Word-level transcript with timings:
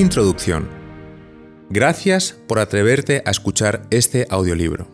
Introducción. 0.00 0.66
Gracias 1.68 2.32
por 2.32 2.58
atreverte 2.58 3.22
a 3.26 3.30
escuchar 3.30 3.82
este 3.90 4.26
audiolibro. 4.30 4.88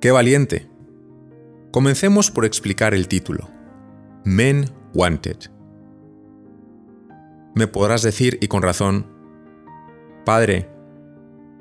¡Qué 0.00 0.12
valiente! 0.12 0.70
Comencemos 1.72 2.30
por 2.30 2.44
explicar 2.44 2.94
el 2.94 3.08
título. 3.08 3.50
Men 4.24 4.70
Wanted. 4.94 5.38
Me 7.56 7.66
podrás 7.66 8.02
decir, 8.04 8.38
y 8.40 8.46
con 8.46 8.62
razón, 8.62 9.08
Padre, 10.24 10.70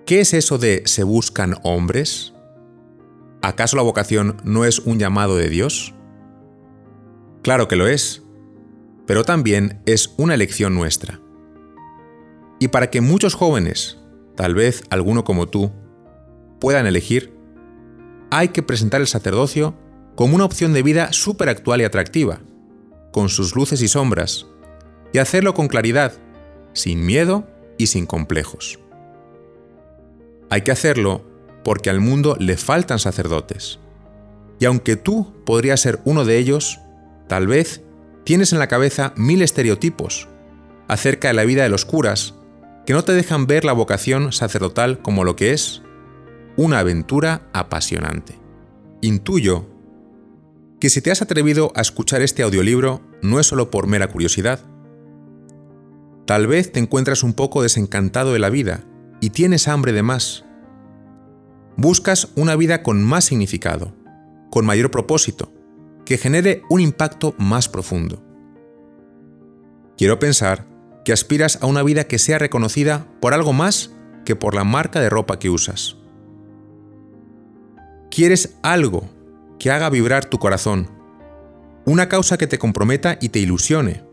¿qué 0.06 0.20
es 0.20 0.36
eso 0.36 0.60
de 0.60 0.84
se 0.86 1.04
buscan 1.04 1.56
hombres? 1.64 2.36
¿Acaso 3.42 3.76
la 3.76 3.82
vocación 3.82 4.38
no 4.44 4.66
es 4.66 4.78
un 4.78 5.00
llamado 5.00 5.36
de 5.36 5.50
Dios? 5.50 5.96
Claro 7.42 7.68
que 7.68 7.76
lo 7.76 7.88
es, 7.88 8.22
pero 9.08 9.24
también 9.24 9.82
es 9.88 10.14
una 10.18 10.36
elección 10.36 10.76
nuestra. 10.76 11.22
Y 12.60 12.68
para 12.68 12.90
que 12.90 13.02
muchos 13.02 13.34
jóvenes, 13.34 13.98
tal 14.36 14.54
vez 14.54 14.84
alguno 14.90 15.24
como 15.24 15.48
tú, 15.48 15.72
puedan 16.60 16.86
elegir, 16.86 17.34
hay 18.32 18.50
que 18.50 18.62
presentar 18.62 19.02
el 19.02 19.08
sacerdocio 19.08 19.76
como 20.16 20.36
una 20.36 20.46
opción 20.46 20.74
de 20.74 20.84
vida 20.84 21.14
súper 21.14 21.48
actual 21.50 21.82
y 21.82 21.86
atractiva, 21.86 22.42
con 23.12 23.30
sus 23.30 23.56
luces 23.56 23.82
y 23.82 23.88
sombras, 23.88 24.46
y 25.14 25.20
hacerlo 25.20 25.54
con 25.54 25.68
claridad, 25.68 26.14
sin 26.74 27.06
miedo 27.06 27.48
y 27.78 27.88
sin 27.88 28.06
complejos. 28.06 28.80
Hay 30.50 30.62
que 30.62 30.72
hacerlo 30.72 31.26
porque 31.64 31.90
al 31.90 32.00
mundo 32.02 32.36
le 32.40 32.58
faltan 32.58 33.00
sacerdotes. 33.00 33.80
Y 34.60 34.66
aunque 34.66 34.96
tú 34.96 35.34
podrías 35.46 35.80
ser 35.80 36.00
uno 36.04 36.26
de 36.26 36.38
ellos, 36.38 36.80
tal 37.28 37.48
vez 37.48 37.82
tienes 38.26 38.52
en 38.52 38.60
la 38.60 38.68
cabeza 38.68 39.14
mil 39.16 39.42
estereotipos 39.42 40.28
acerca 40.88 41.30
de 41.30 41.36
la 41.36 41.46
vida 41.46 41.64
de 41.64 41.70
los 41.70 41.86
curas 41.86 42.36
que 42.90 42.94
no 42.94 43.04
te 43.04 43.14
dejan 43.14 43.46
ver 43.46 43.66
la 43.66 43.74
vocación 43.74 44.32
sacerdotal 44.32 45.04
como 45.04 45.24
lo 45.24 45.36
que 45.36 45.54
es, 45.54 45.84
una 46.58 46.80
aventura 46.80 47.48
apasionante. 47.54 48.40
Intuyo 49.02 49.68
que 50.80 50.90
si 50.90 51.00
te 51.00 51.12
has 51.12 51.22
atrevido 51.22 51.72
a 51.76 51.82
escuchar 51.82 52.24
este 52.24 52.42
audiolibro 52.42 53.04
no 53.22 53.40
es 53.40 53.46
solo 53.46 53.70
por 53.70 53.86
mera 53.86 54.08
curiosidad. 54.08 54.62
Tal 56.26 56.48
vez 56.48 56.72
te 56.72 56.80
encuentras 56.80 57.22
un 57.22 57.34
poco 57.34 57.62
desencantado 57.62 58.34
de 58.34 58.40
la 58.40 58.50
vida 58.50 58.84
y 59.22 59.30
tienes 59.30 59.68
hambre 59.68 59.92
de 59.92 60.02
más. 60.02 60.46
Buscas 61.78 62.30
una 62.36 62.56
vida 62.56 62.82
con 62.82 63.04
más 63.04 63.26
significado, 63.26 63.94
con 64.50 64.66
mayor 64.66 64.90
propósito, 64.90 65.54
que 66.06 66.18
genere 66.18 66.64
un 66.72 66.82
impacto 66.82 67.36
más 67.38 67.70
profundo. 67.70 68.24
Quiero 69.96 70.18
pensar 70.18 70.69
que 71.06 71.14
aspiras 71.14 71.60
a 71.62 71.66
una 71.66 71.84
vida 71.84 72.06
que 72.06 72.20
sea 72.20 72.38
reconocida 72.38 73.08
por 73.20 73.34
algo 73.34 73.54
más 73.54 73.92
que 74.26 74.36
por 74.36 74.56
la 74.56 74.64
marca 74.64 75.02
de 75.02 75.10
ropa 75.10 75.40
que 75.40 75.50
usas. 75.50 75.98
Quieres 78.12 78.58
algo 78.64 79.10
que 79.60 79.72
haga 79.72 79.90
vibrar 79.90 80.26
tu 80.26 80.40
corazón, 80.40 80.90
una 81.86 82.10
causa 82.10 82.38
que 82.38 82.48
te 82.48 82.60
comprometa 82.60 83.18
y 83.22 83.30
te 83.30 83.40
ilusione. 83.40 84.04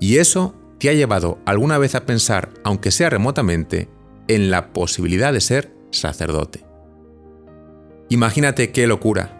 Y 0.00 0.18
eso 0.18 0.54
te 0.78 0.88
ha 0.88 0.94
llevado 0.94 1.38
alguna 1.46 1.78
vez 1.78 1.94
a 1.94 2.06
pensar, 2.06 2.50
aunque 2.64 2.90
sea 2.90 3.10
remotamente, 3.10 3.88
en 4.28 4.50
la 4.50 4.72
posibilidad 4.72 5.32
de 5.32 5.40
ser 5.40 5.74
sacerdote. 5.90 6.64
Imagínate 8.08 8.72
qué 8.72 8.86
locura. 8.86 9.38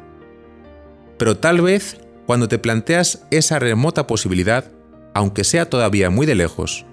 Pero 1.19 1.37
tal 1.37 1.61
vez 1.61 2.01
cuando 2.27 2.49
te 2.49 2.59
planteas 2.59 3.27
esa 3.31 3.59
remota 3.59 4.07
posibilidad, 4.07 4.73
aunque 5.15 5.45
sea 5.45 5.69
todavía 5.69 6.11
muy 6.11 6.27
de 6.27 6.35
lejos, 6.35 6.87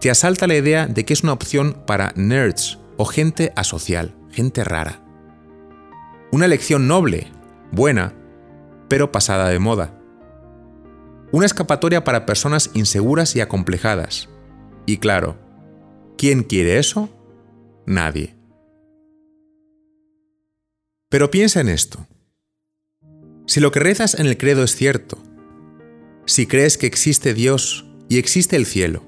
te 0.00 0.10
asalta 0.10 0.46
la 0.46 0.56
idea 0.56 0.86
de 0.86 1.04
que 1.04 1.12
es 1.12 1.22
una 1.22 1.32
opción 1.32 1.82
para 1.86 2.12
nerds 2.16 2.78
o 2.96 3.04
gente 3.04 3.52
asocial, 3.56 4.14
gente 4.30 4.64
rara. 4.64 5.00
Una 6.30 6.46
elección 6.46 6.88
noble, 6.88 7.32
buena, 7.72 8.14
pero 8.88 9.12
pasada 9.12 9.48
de 9.48 9.58
moda. 9.58 9.98
Una 11.32 11.46
escapatoria 11.46 12.04
para 12.04 12.26
personas 12.26 12.70
inseguras 12.74 13.34
y 13.34 13.40
acomplejadas. 13.40 14.28
Y 14.86 14.98
claro, 14.98 15.38
¿quién 16.18 16.42
quiere 16.42 16.78
eso? 16.78 17.08
Nadie. 17.86 18.36
Pero 21.08 21.30
piensa 21.30 21.60
en 21.60 21.68
esto. 21.68 22.06
Si 23.46 23.60
lo 23.60 23.70
que 23.70 23.80
rezas 23.80 24.18
en 24.18 24.26
el 24.26 24.36
credo 24.36 24.64
es 24.64 24.74
cierto, 24.74 25.18
si 26.26 26.46
crees 26.46 26.78
que 26.78 26.86
existe 26.86 27.34
Dios 27.34 27.84
y 28.08 28.18
existe 28.18 28.56
el 28.56 28.66
cielo, 28.66 29.02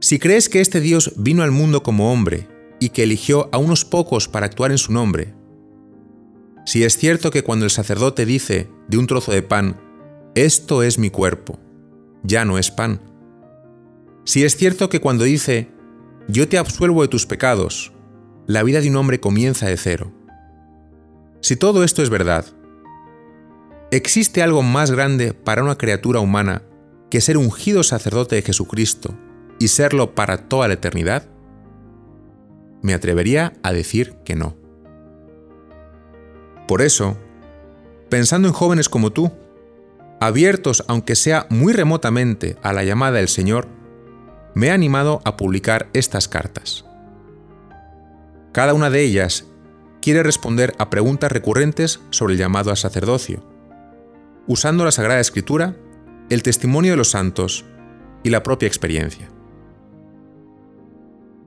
si 0.00 0.18
crees 0.18 0.48
que 0.48 0.60
este 0.60 0.80
Dios 0.80 1.12
vino 1.16 1.42
al 1.42 1.50
mundo 1.50 1.82
como 1.82 2.12
hombre 2.12 2.46
y 2.80 2.90
que 2.90 3.02
eligió 3.02 3.48
a 3.52 3.58
unos 3.58 3.84
pocos 3.84 4.28
para 4.28 4.46
actuar 4.46 4.70
en 4.70 4.78
su 4.78 4.92
nombre, 4.92 5.34
si 6.64 6.84
es 6.84 6.96
cierto 6.96 7.30
que 7.30 7.42
cuando 7.42 7.64
el 7.64 7.70
sacerdote 7.70 8.26
dice 8.26 8.68
de 8.88 8.98
un 8.98 9.06
trozo 9.06 9.32
de 9.32 9.42
pan, 9.42 9.80
esto 10.34 10.82
es 10.82 10.98
mi 10.98 11.10
cuerpo, 11.10 11.58
ya 12.22 12.44
no 12.44 12.58
es 12.58 12.70
pan, 12.70 13.00
si 14.28 14.44
es 14.44 14.56
cierto 14.56 14.90
que 14.90 15.00
cuando 15.00 15.24
dice, 15.24 15.68
yo 16.28 16.46
te 16.46 16.58
absuelvo 16.58 17.00
de 17.00 17.08
tus 17.08 17.24
pecados, 17.24 17.92
la 18.46 18.62
vida 18.62 18.82
de 18.82 18.90
un 18.90 18.96
hombre 18.96 19.20
comienza 19.20 19.68
de 19.68 19.78
cero. 19.78 20.12
Si 21.40 21.56
todo 21.56 21.82
esto 21.82 22.02
es 22.02 22.10
verdad, 22.10 22.44
¿Existe 23.90 24.42
algo 24.42 24.62
más 24.62 24.90
grande 24.90 25.32
para 25.32 25.62
una 25.62 25.78
criatura 25.78 26.20
humana 26.20 26.60
que 27.10 27.22
ser 27.22 27.38
ungido 27.38 27.82
sacerdote 27.82 28.36
de 28.36 28.42
Jesucristo 28.42 29.14
y 29.58 29.68
serlo 29.68 30.14
para 30.14 30.46
toda 30.46 30.68
la 30.68 30.74
eternidad? 30.74 31.26
Me 32.82 32.92
atrevería 32.92 33.54
a 33.62 33.72
decir 33.72 34.16
que 34.26 34.36
no. 34.36 34.56
Por 36.66 36.82
eso, 36.82 37.16
pensando 38.10 38.46
en 38.46 38.52
jóvenes 38.52 38.90
como 38.90 39.10
tú, 39.10 39.32
abiertos 40.20 40.84
aunque 40.86 41.14
sea 41.14 41.46
muy 41.48 41.72
remotamente 41.72 42.58
a 42.62 42.74
la 42.74 42.84
llamada 42.84 43.16
del 43.16 43.28
Señor, 43.28 43.68
me 44.54 44.66
he 44.66 44.70
animado 44.70 45.22
a 45.24 45.38
publicar 45.38 45.88
estas 45.94 46.28
cartas. 46.28 46.84
Cada 48.52 48.74
una 48.74 48.90
de 48.90 49.00
ellas 49.00 49.46
quiere 50.02 50.22
responder 50.22 50.74
a 50.76 50.90
preguntas 50.90 51.32
recurrentes 51.32 52.00
sobre 52.10 52.34
el 52.34 52.38
llamado 52.38 52.68
al 52.68 52.76
sacerdocio 52.76 53.56
usando 54.48 54.84
la 54.84 54.90
Sagrada 54.90 55.20
Escritura, 55.20 55.76
el 56.30 56.42
testimonio 56.42 56.92
de 56.92 56.96
los 56.96 57.10
santos 57.10 57.64
y 58.24 58.30
la 58.30 58.42
propia 58.42 58.66
experiencia. 58.66 59.30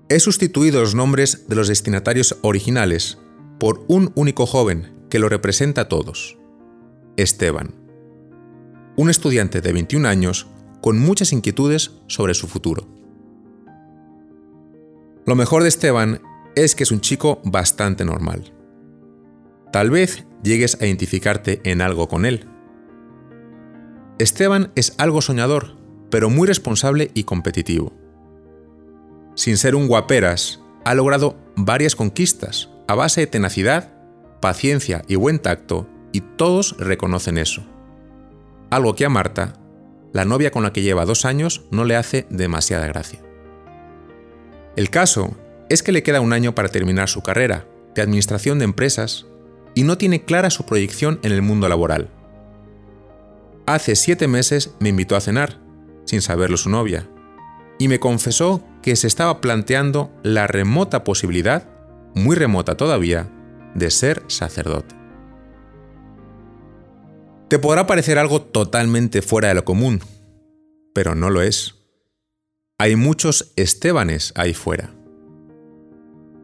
He 0.07 0.19
sustituido 0.19 0.81
los 0.81 0.95
nombres 0.95 1.47
de 1.47 1.55
los 1.55 1.67
destinatarios 1.67 2.37
originales 2.41 3.17
por 3.59 3.83
un 3.87 4.11
único 4.15 4.45
joven 4.45 4.93
que 5.09 5.19
lo 5.19 5.29
representa 5.29 5.81
a 5.81 5.89
todos, 5.89 6.37
Esteban, 7.17 7.75
un 8.95 9.09
estudiante 9.09 9.61
de 9.61 9.73
21 9.73 10.07
años 10.07 10.47
con 10.81 10.99
muchas 10.99 11.31
inquietudes 11.33 11.91
sobre 12.07 12.33
su 12.33 12.47
futuro. 12.47 12.87
Lo 15.25 15.35
mejor 15.35 15.63
de 15.63 15.69
Esteban 15.69 16.21
es 16.55 16.75
que 16.75 16.83
es 16.83 16.91
un 16.91 17.01
chico 17.01 17.41
bastante 17.43 18.03
normal. 18.03 18.53
Tal 19.71 19.89
vez 19.89 20.25
llegues 20.43 20.77
a 20.81 20.85
identificarte 20.85 21.61
en 21.63 21.81
algo 21.81 22.07
con 22.07 22.25
él, 22.25 22.47
Esteban 24.21 24.71
es 24.75 24.93
algo 24.99 25.19
soñador, 25.23 25.77
pero 26.11 26.29
muy 26.29 26.47
responsable 26.47 27.09
y 27.15 27.23
competitivo. 27.23 27.91
Sin 29.33 29.57
ser 29.57 29.73
un 29.73 29.87
guaperas, 29.87 30.61
ha 30.85 30.93
logrado 30.93 31.39
varias 31.55 31.95
conquistas 31.95 32.69
a 32.87 32.93
base 32.93 33.21
de 33.21 33.27
tenacidad, 33.27 33.95
paciencia 34.39 35.01
y 35.07 35.15
buen 35.15 35.39
tacto, 35.39 35.89
y 36.11 36.21
todos 36.21 36.75
reconocen 36.77 37.39
eso. 37.39 37.63
Algo 38.69 38.93
que 38.93 39.05
a 39.05 39.09
Marta, 39.09 39.53
la 40.13 40.23
novia 40.23 40.51
con 40.51 40.61
la 40.61 40.71
que 40.71 40.83
lleva 40.83 41.05
dos 41.05 41.25
años, 41.25 41.63
no 41.71 41.83
le 41.83 41.95
hace 41.95 42.27
demasiada 42.29 42.85
gracia. 42.85 43.21
El 44.75 44.91
caso 44.91 45.35
es 45.67 45.81
que 45.81 45.91
le 45.91 46.03
queda 46.03 46.21
un 46.21 46.33
año 46.33 46.53
para 46.53 46.69
terminar 46.69 47.09
su 47.09 47.23
carrera 47.23 47.65
de 47.95 48.03
administración 48.03 48.59
de 48.59 48.65
empresas 48.65 49.25
y 49.73 49.81
no 49.81 49.97
tiene 49.97 50.25
clara 50.25 50.51
su 50.51 50.63
proyección 50.67 51.19
en 51.23 51.31
el 51.31 51.41
mundo 51.41 51.67
laboral 51.67 52.11
hace 53.73 53.95
siete 53.95 54.27
meses 54.27 54.75
me 54.79 54.89
invitó 54.89 55.15
a 55.15 55.21
cenar, 55.21 55.59
sin 56.05 56.21
saberlo 56.21 56.57
su 56.57 56.69
novia, 56.69 57.09
y 57.79 57.87
me 57.87 57.99
confesó 57.99 58.63
que 58.81 58.95
se 58.95 59.07
estaba 59.07 59.41
planteando 59.41 60.11
la 60.23 60.47
remota 60.47 61.03
posibilidad, 61.03 61.67
muy 62.13 62.35
remota 62.35 62.75
todavía, 62.75 63.29
de 63.75 63.89
ser 63.89 64.23
sacerdote. 64.27 64.95
Te 67.47 67.59
podrá 67.59 67.85
parecer 67.85 68.17
algo 68.17 68.41
totalmente 68.41 69.21
fuera 69.21 69.49
de 69.49 69.55
lo 69.55 69.65
común, 69.65 70.01
pero 70.93 71.15
no 71.15 71.29
lo 71.29 71.41
es. 71.41 71.75
Hay 72.77 72.95
muchos 72.95 73.51
Estebanes 73.55 74.33
ahí 74.35 74.53
fuera. 74.53 74.93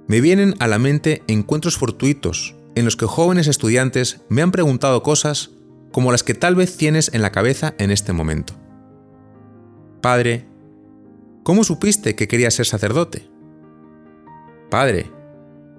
Me 0.07 0.21
vienen 0.21 0.55
a 0.59 0.67
la 0.67 0.79
mente 0.79 1.23
encuentros 1.27 1.77
fortuitos 1.77 2.55
en 2.75 2.85
los 2.85 2.95
que 2.95 3.05
jóvenes 3.05 3.47
estudiantes 3.47 4.21
me 4.29 4.41
han 4.41 4.51
preguntado 4.51 5.01
cosas 5.01 5.51
como 5.91 6.11
las 6.11 6.23
que 6.23 6.33
tal 6.33 6.55
vez 6.55 6.77
tienes 6.77 7.11
en 7.13 7.21
la 7.21 7.31
cabeza 7.31 7.73
en 7.77 7.91
este 7.91 8.13
momento. 8.13 8.53
Padre, 10.01 10.47
¿Cómo 11.47 11.63
supiste 11.63 12.13
que 12.13 12.27
quería 12.27 12.51
ser 12.51 12.65
sacerdote? 12.65 13.29
Padre, 14.69 15.09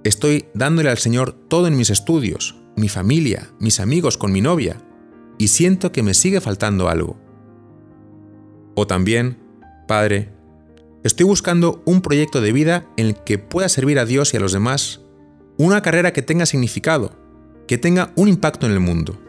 estoy 0.03 0.47
dándole 0.55 0.89
al 0.89 0.97
Señor 0.97 1.33
todo 1.33 1.67
en 1.67 1.77
mis 1.77 1.91
estudios, 1.91 2.57
mi 2.75 2.89
familia, 2.89 3.51
mis 3.61 3.79
amigos 3.79 4.17
con 4.17 4.33
mi 4.33 4.41
novia, 4.41 4.79
y 5.37 5.49
siento 5.49 5.93
que 5.93 6.03
me 6.03 6.15
sigue 6.15 6.41
faltando 6.41 6.89
algo. 6.89 7.21
O 8.77 8.87
también, 8.87 9.43
Padre, 9.87 10.33
estoy 11.05 11.27
buscando 11.27 11.83
un 11.85 12.01
proyecto 12.01 12.41
de 12.41 12.53
vida 12.53 12.87
en 12.97 13.09
el 13.09 13.17
que 13.17 13.37
pueda 13.37 13.69
servir 13.69 13.99
a 13.99 14.07
Dios 14.07 14.33
y 14.33 14.39
a 14.39 14.41
los 14.41 14.53
demás, 14.53 15.03
una 15.59 15.83
carrera 15.83 16.15
que 16.15 16.23
tenga 16.23 16.47
significado, 16.47 17.13
que 17.67 17.77
tenga 17.77 18.15
un 18.17 18.29
impacto 18.29 18.65
en 18.65 18.73
el 18.73 18.81
mundo, 18.81 19.21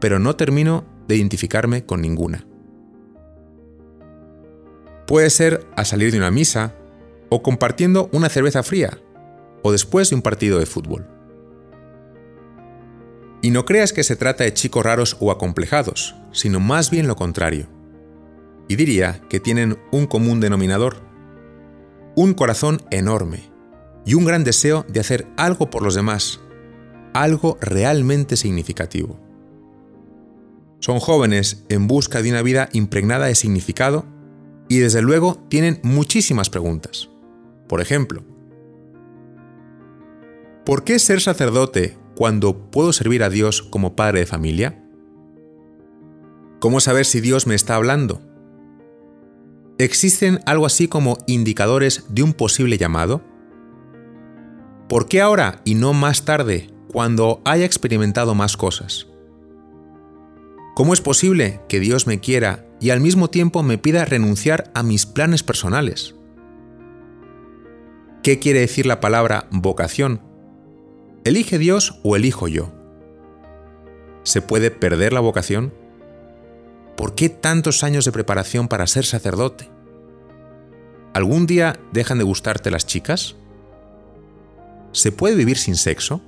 pero 0.00 0.18
no 0.18 0.36
termino 0.36 0.84
de 1.06 1.16
identificarme 1.16 1.84
con 1.84 2.00
ninguna. 2.00 2.46
Puede 5.06 5.30
ser 5.30 5.66
al 5.76 5.86
salir 5.86 6.12
de 6.12 6.18
una 6.18 6.30
misa, 6.30 6.74
o 7.28 7.42
compartiendo 7.42 8.08
una 8.12 8.28
cerveza 8.28 8.62
fría, 8.62 8.98
o 9.62 9.72
después 9.72 10.10
de 10.10 10.16
un 10.16 10.22
partido 10.22 10.58
de 10.58 10.66
fútbol. 10.66 11.06
Y 13.42 13.50
no 13.50 13.64
creas 13.64 13.92
que 13.92 14.04
se 14.04 14.16
trata 14.16 14.44
de 14.44 14.52
chicos 14.52 14.84
raros 14.84 15.16
o 15.20 15.30
acomplejados, 15.30 16.14
sino 16.32 16.60
más 16.60 16.90
bien 16.90 17.06
lo 17.06 17.16
contrario. 17.16 17.68
Y 18.68 18.76
diría 18.76 19.20
que 19.28 19.40
tienen 19.40 19.78
un 19.90 20.06
común 20.06 20.40
denominador, 20.40 20.98
un 22.14 22.34
corazón 22.34 22.82
enorme 22.90 23.50
y 24.04 24.14
un 24.14 24.24
gran 24.24 24.44
deseo 24.44 24.84
de 24.88 25.00
hacer 25.00 25.26
algo 25.36 25.70
por 25.70 25.82
los 25.82 25.94
demás, 25.94 26.40
algo 27.14 27.56
realmente 27.60 28.36
significativo. 28.36 29.29
Son 30.80 30.98
jóvenes 30.98 31.64
en 31.68 31.86
busca 31.86 32.22
de 32.22 32.30
una 32.30 32.42
vida 32.42 32.68
impregnada 32.72 33.26
de 33.26 33.34
significado 33.34 34.06
y 34.68 34.78
desde 34.78 35.02
luego 35.02 35.44
tienen 35.48 35.78
muchísimas 35.82 36.48
preguntas. 36.48 37.10
Por 37.68 37.80
ejemplo, 37.80 38.22
¿por 40.64 40.84
qué 40.84 40.98
ser 40.98 41.20
sacerdote 41.20 41.98
cuando 42.16 42.70
puedo 42.70 42.92
servir 42.92 43.22
a 43.22 43.30
Dios 43.30 43.62
como 43.62 43.94
padre 43.94 44.20
de 44.20 44.26
familia? 44.26 44.82
¿Cómo 46.60 46.80
saber 46.80 47.04
si 47.04 47.20
Dios 47.20 47.46
me 47.46 47.54
está 47.54 47.74
hablando? 47.74 48.22
¿Existen 49.78 50.40
algo 50.46 50.66
así 50.66 50.88
como 50.88 51.18
indicadores 51.26 52.04
de 52.08 52.22
un 52.22 52.32
posible 52.32 52.78
llamado? 52.78 53.22
¿Por 54.88 55.08
qué 55.08 55.20
ahora 55.20 55.62
y 55.64 55.74
no 55.74 55.92
más 55.92 56.24
tarde, 56.24 56.70
cuando 56.92 57.40
haya 57.44 57.64
experimentado 57.64 58.34
más 58.34 58.56
cosas? 58.56 59.09
¿Cómo 60.74 60.94
es 60.94 61.00
posible 61.00 61.60
que 61.68 61.80
Dios 61.80 62.06
me 62.06 62.20
quiera 62.20 62.66
y 62.80 62.90
al 62.90 63.00
mismo 63.00 63.28
tiempo 63.28 63.62
me 63.62 63.78
pida 63.78 64.04
renunciar 64.04 64.70
a 64.74 64.82
mis 64.82 65.06
planes 65.06 65.42
personales? 65.42 66.14
¿Qué 68.22 68.38
quiere 68.38 68.60
decir 68.60 68.86
la 68.86 69.00
palabra 69.00 69.48
vocación 69.50 70.20
¿Elige 71.22 71.58
Dios 71.58 72.00
o 72.02 72.16
elijo 72.16 72.48
yo? 72.48 72.72
¿Se 74.22 74.40
puede 74.40 74.70
perder 74.70 75.12
la 75.12 75.20
vocación? 75.20 75.74
¿Por 76.96 77.14
qué 77.14 77.28
tantos 77.28 77.84
años 77.84 78.06
de 78.06 78.12
preparación 78.12 78.68
para 78.68 78.86
ser 78.86 79.04
sacerdote? 79.04 79.68
¿Algún 81.12 81.46
día 81.46 81.78
dejan 81.92 82.16
de 82.16 82.24
gustarte 82.24 82.70
las 82.70 82.86
chicas? 82.86 83.36
¿Se 84.92 85.12
puede 85.12 85.34
vivir 85.34 85.58
sin 85.58 85.76
sexo? 85.76 86.22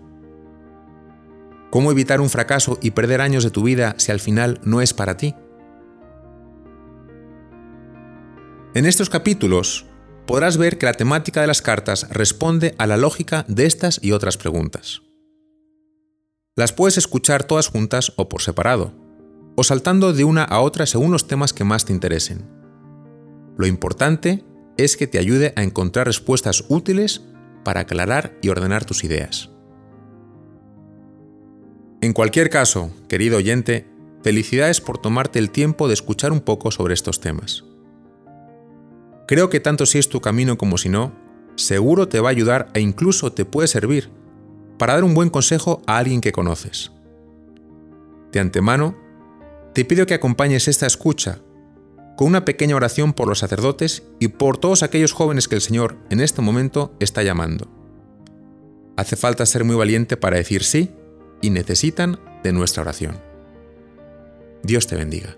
¿Cómo 1.73 1.91
evitar 1.91 2.21
un 2.21 2.29
fracaso 2.29 2.79
y 2.83 2.91
perder 2.91 3.23
años 3.23 3.45
de 3.45 3.51
tu 3.51 3.63
vida 3.63 3.95
si 3.97 4.13
al 4.13 4.21
final 4.21 4.61
no 4.63 4.83
es 4.83 4.93
para 4.93 5.17
ti? 5.17 5.35
En 8.75 8.85
estos 8.85 9.09
capítulos 9.09 9.87
podrás 10.27 10.59
ver 10.59 10.77
que 10.77 10.85
la 10.85 10.93
temática 10.93 11.41
de 11.41 11.47
las 11.47 11.63
cartas 11.63 12.09
responde 12.11 12.75
a 12.77 12.87
la 12.87 12.99
lógica 12.99 13.47
de 13.49 13.65
estas 13.65 13.99
y 14.03 14.13
otras 14.13 14.37
preguntas. 14.37 15.01
Las 16.57 16.75
puedes 16.75 16.99
escuchar 16.99 17.45
todas 17.45 17.69
juntas 17.69 18.13
o 18.17 18.29
por 18.29 18.43
separado, 18.43 18.93
o 19.57 19.65
saltando 19.65 20.13
de 20.13 20.25
una 20.25 20.45
a 20.45 20.61
otra 20.61 20.85
según 20.85 21.11
los 21.11 21.27
temas 21.27 21.55
que 21.55 21.65
más 21.65 21.87
te 21.87 21.95
interesen. 21.95 22.51
Lo 23.57 23.67
importante 23.67 24.45
es 24.77 24.99
que 24.99 25.07
te 25.07 25.19
ayude 25.19 25.55
a 25.57 25.63
encontrar 25.63 26.07
respuestas 26.07 26.67
útiles 26.69 27.23
para 27.65 27.81
aclarar 27.81 28.37
y 28.43 28.51
ordenar 28.51 28.85
tus 28.85 29.05
ideas. 29.05 29.52
En 32.03 32.15
cualquier 32.15 32.51
caso, 32.51 32.91
querido 33.07 33.37
oyente, 33.37 33.87
felicidades 34.25 34.81
por 34.81 34.99
tomarte 34.99 35.39
el 35.39 35.53
tiempo 35.53 35.87
de 35.87 35.95
escuchar 35.95 36.33
un 36.33 36.41
poco 36.41 36.73
sobre 36.73 36.95
estos 36.95 37.21
temas. 37.21 37.63
Creo 39.29 39.49
que 39.49 39.61
tanto 39.61 39.87
si 39.87 40.01
es 40.01 40.09
tu 40.09 40.21
camino 40.21 40.59
como 40.59 40.79
si 40.79 40.89
no, 40.89 41.13
seguro 41.55 42.09
te 42.09 42.19
va 42.19 42.31
a 42.31 42.33
ayudar 42.33 42.71
e 42.75 42.81
incluso 42.81 43.33
te 43.33 43.45
puede 43.45 43.69
servir 43.69 44.11
para 44.79 44.95
dar 44.95 45.05
un 45.05 45.15
buen 45.15 45.31
consejo 45.31 45.81
a 45.87 45.99
alguien 45.99 46.21
que 46.21 46.33
conoces. 46.33 46.91
De 48.33 48.41
antemano, 48.41 48.97
te 49.73 49.85
pido 49.85 50.05
que 50.05 50.15
acompañes 50.15 50.67
esta 50.67 50.89
escucha 50.89 51.39
con 52.17 52.27
una 52.27 52.45
pequeña 52.45 52.75
oración 52.75 53.13
por 53.13 53.29
los 53.29 53.39
sacerdotes 53.39 54.03
y 54.19 54.27
por 54.27 54.59
todos 54.59 54.83
aquellos 54.83 55.13
jóvenes 55.13 55.47
que 55.47 55.55
el 55.55 55.61
Señor 55.61 55.99
en 56.11 56.21
este 56.21 56.43
momento 56.43 56.97
está 56.99 57.23
llamando. 57.23 57.69
Hace 58.97 59.15
falta 59.15 59.47
ser 59.47 59.63
muy 59.63 59.77
valiente 59.77 60.17
para 60.17 60.39
decir 60.39 60.65
sí 60.65 60.91
y 61.43 61.51
necesitan 61.51 62.19
de 62.43 62.53
nuestra 62.53 62.83
oración. 62.83 63.21
Dios 64.63 64.87
te 64.87 64.97
bendiga. 64.97 65.37